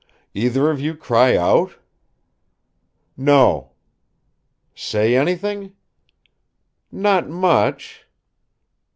"Either 0.33 0.71
of 0.71 0.79
you 0.79 0.95
cry 0.95 1.37
out?" 1.37 1.75
"No." 3.15 3.73
"Say 4.73 5.15
anything?" 5.15 5.75
"Not 6.91 7.29
much." 7.29 8.07